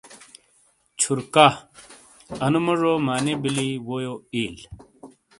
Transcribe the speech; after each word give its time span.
چھورکا، 0.99 1.45
انو 2.43 2.59
مجو 2.65 2.93
معنی 3.05 3.33
بیلی، 3.41 3.69
وےیو 3.87 4.15
اییل۔ 4.33 4.57